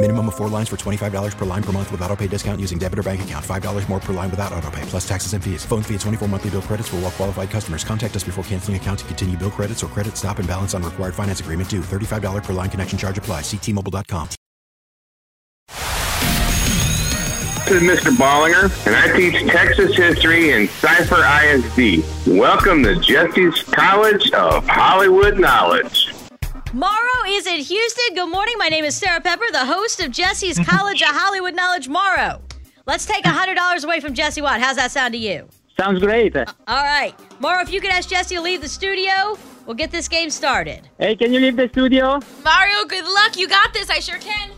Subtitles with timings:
[0.00, 2.78] Minimum of four lines for $25 per line per month with auto pay discount using
[2.78, 3.44] debit or bank account.
[3.44, 5.64] $5 more per line without auto pay, plus taxes and fees.
[5.64, 7.82] Phone fee at 24 monthly bill credits for all well qualified customers.
[7.82, 10.84] Contact us before canceling account to continue bill credits or credit stop and balance on
[10.84, 11.80] required finance agreement due.
[11.80, 13.40] $35 per line connection charge apply.
[13.40, 14.28] Ctmobile.com.
[17.66, 18.16] This is Mr.
[18.16, 22.04] Ballinger, and I teach Texas history in Cy-Fair ISD.
[22.26, 26.07] Welcome to Jessie's College of Hollywood Knowledge.
[26.72, 28.14] Mauro is in Houston.
[28.14, 28.54] Good morning.
[28.58, 31.88] My name is Sarah Pepper, the host of Jessie's College of Hollywood Knowledge.
[31.88, 32.42] Mauro,
[32.86, 34.60] let's take $100 away from Jessie Watt.
[34.60, 35.48] How's that sound to you?
[35.78, 36.36] Sounds great.
[36.36, 37.14] Uh, all right.
[37.40, 40.88] Mauro, if you could ask Jessie to leave the studio, we'll get this game started.
[40.98, 42.20] Hey, can you leave the studio?
[42.44, 43.38] Mauro, good luck.
[43.38, 43.88] You got this.
[43.88, 44.50] I sure can.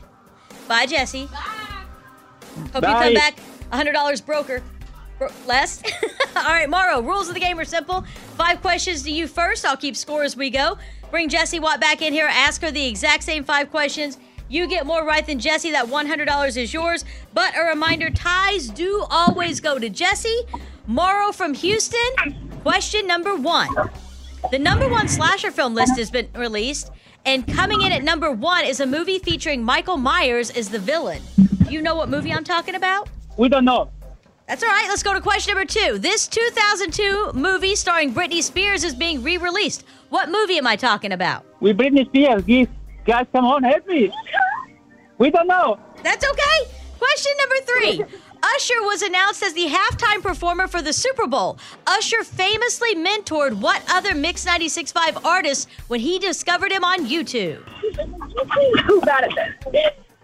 [0.67, 1.27] Bye, Jessie.
[1.27, 1.39] Bye.
[2.73, 2.89] Hope Bye.
[2.89, 3.39] you come back
[3.73, 4.63] $100 broker.
[5.19, 5.83] Bro- less?
[6.37, 8.03] All right, Mauro, rules of the game are simple.
[8.37, 9.65] Five questions to you first.
[9.65, 10.77] I'll keep score as we go.
[11.11, 12.29] Bring Jessie Watt back in here.
[12.31, 14.19] Ask her the exact same five questions.
[14.49, 15.73] You get more right than Jessie.
[15.73, 17.05] That $100 is yours.
[17.35, 20.43] But a reminder ties do always go to Jessie.
[20.87, 22.59] Mauro from Houston.
[22.63, 23.69] Question number one.
[24.51, 26.91] The number one slasher film list has been released,
[27.27, 31.23] and coming in at number one is a movie featuring Michael Myers as the villain.
[31.37, 33.09] Do you know what movie I'm talking about?
[33.37, 33.91] We don't know.
[34.51, 34.87] That's all right.
[34.89, 35.99] Let's go to question number two.
[36.01, 39.85] This 2002 movie starring Britney Spears is being re released.
[40.09, 41.45] What movie am I talking about?
[41.61, 42.43] We Britney Spears.
[42.43, 42.67] Guys,
[43.05, 44.13] guys, come on, help me.
[45.19, 45.79] We don't know.
[46.03, 46.73] That's okay.
[46.99, 48.19] Question number three.
[48.43, 51.57] Usher was announced as the halftime performer for the Super Bowl.
[51.87, 57.63] Usher famously mentored what other Mix 96.5 artist when he discovered him on YouTube?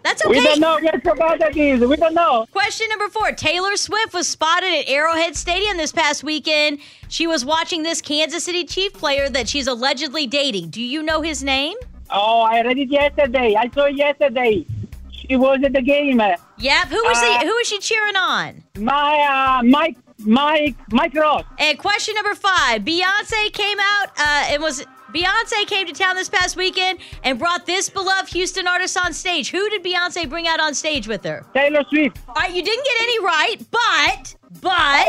[0.06, 0.39] That's okay.
[0.39, 0.78] We don't know.
[0.81, 1.81] Guess about that is.
[1.81, 2.47] We don't know.
[2.53, 3.33] Question number four.
[3.33, 6.78] Taylor Swift was spotted at Arrowhead Stadium this past weekend.
[7.09, 10.69] She was watching this Kansas City Chief player that she's allegedly dating.
[10.71, 11.77] Do you know his name?
[12.09, 13.56] Oh, I read it yesterday.
[13.59, 14.65] I saw it yesterday.
[15.11, 16.21] She was at the game.
[16.21, 16.87] Yep.
[16.87, 17.47] Who was Uh, he?
[17.47, 18.62] Who was she cheering on?
[18.78, 21.43] My uh, Mike, Mike, Mike Ross.
[21.59, 22.83] And question number five.
[22.83, 27.65] Beyonce came out uh, and was Beyonce came to town this past weekend and brought
[27.67, 29.50] this beloved Houston artist on stage.
[29.50, 31.44] Who did Beyonce bring out on stage with her?
[31.55, 32.19] Taylor Swift.
[32.28, 35.09] All right, you didn't get any right, but but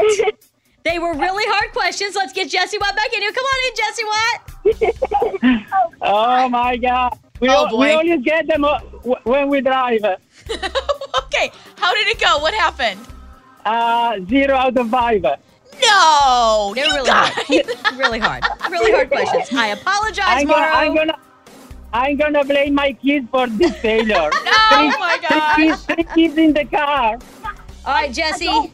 [0.83, 2.15] they were really hard questions.
[2.15, 3.31] Let's get Jessie Watt back in here.
[3.31, 5.83] Come on in, Jessie Watt.
[6.01, 7.17] Oh my God.
[7.39, 7.93] We, Oh, al- we boy.
[7.95, 8.79] always get them uh,
[9.23, 10.01] when we drive.
[10.49, 12.37] okay, how did it go?
[12.39, 12.99] What happened?
[13.65, 15.25] Uh, zero out of five.
[15.81, 17.33] No, They're really guys.
[17.33, 17.97] hard.
[17.97, 18.43] really hard.
[18.69, 19.49] Really hard questions.
[19.57, 21.19] I apologize, I'm gonna, I'm gonna,
[21.93, 24.29] I'm gonna blame my kids for this failure.
[24.69, 25.55] Oh my Three god.
[25.55, 27.17] kids, three kids in the car.
[27.85, 28.71] All right, Jessie.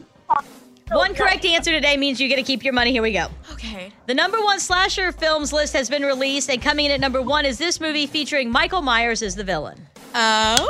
[0.90, 2.90] One correct answer today means you get to keep your money.
[2.92, 3.28] Here we go.
[3.52, 3.90] Okay.
[4.06, 7.46] The number one slasher films list has been released, and coming in at number one
[7.46, 9.86] is this movie featuring Michael Myers as the villain.
[10.14, 10.68] Oh.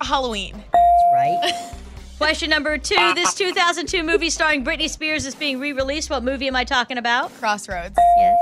[0.00, 0.62] Halloween.
[1.14, 1.70] Right.
[2.24, 6.08] Question number two This 2002 movie starring Britney Spears is being re released.
[6.08, 7.30] What movie am I talking about?
[7.34, 7.98] Crossroads.
[8.16, 8.38] Yes.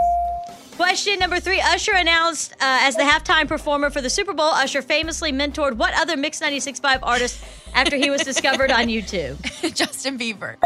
[0.76, 4.50] Question number three Usher announced uh, as the halftime performer for the Super Bowl.
[4.50, 7.44] Usher famously mentored what other Mix 96.5 artist
[7.74, 9.42] after he was discovered on YouTube?
[9.74, 10.58] Justin Bieber.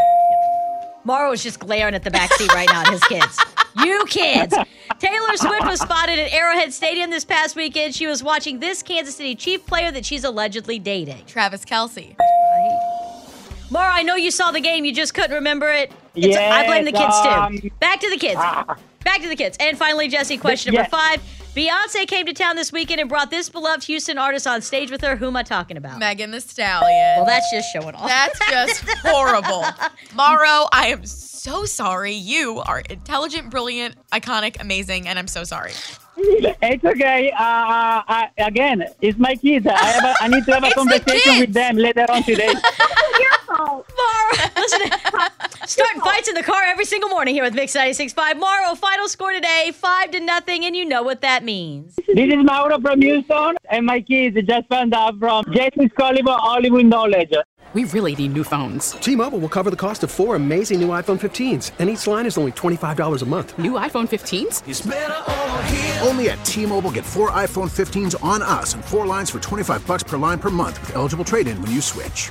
[1.05, 3.41] Mauro is just glaring at the backseat right now at his kids.
[3.82, 4.55] You kids!
[4.99, 7.94] Taylor Swift was spotted at Arrowhead Stadium this past weekend.
[7.94, 11.25] She was watching this Kansas City Chief player that she's allegedly dating.
[11.25, 12.14] Travis Kelce.
[13.71, 15.91] Mauro, I know you saw the game, you just couldn't remember it.
[16.15, 17.71] It's- Yes, I blame the kids um, too.
[17.81, 18.37] Back to the kids.
[19.05, 19.57] Back to the kids.
[19.61, 21.19] And finally, Jessie, question number Yes.
[21.19, 21.23] five.
[21.55, 25.01] Beyonce came to town this weekend and brought this beloved Houston artist on stage with
[25.03, 25.17] her.
[25.17, 25.99] Who am I talking about?
[25.99, 27.17] Megan Thee Stallion.
[27.17, 28.07] Well, that's just showing off.
[28.09, 29.65] That's just horrible.
[30.15, 32.13] Mauro, I am so sorry.
[32.13, 35.73] You are intelligent, brilliant, iconic, amazing, and I'm so sorry.
[36.19, 37.31] It's okay.
[37.31, 37.37] Uh,
[38.09, 39.67] I, again, it's my kids.
[39.67, 42.23] I, have a, I need to have a It's the conversation with them later on
[42.23, 42.55] today.
[43.58, 43.85] Mauro,
[44.56, 44.81] listen,
[45.67, 48.38] starting fights in the car every single morning here with Mix 96.5.
[48.38, 51.97] Mauro, final score today, five to nothing, and you know what that means.
[52.06, 56.87] This is Mauro from Houston, and my kids just found out from Jessie's Caliber Hollywood
[56.87, 57.32] Knowledge.
[57.73, 58.93] We really need new phones.
[58.93, 62.38] T-Mobile will cover the cost of four amazing new iPhone 15s, and each line is
[62.38, 63.58] only $25 a month.
[63.58, 66.06] New iPhone 15s?
[66.06, 70.05] Only at T-Mobile get four iPhone 15s on us and four lines for 25 bucks
[70.05, 72.31] per line per month with eligible trade-in when you switch.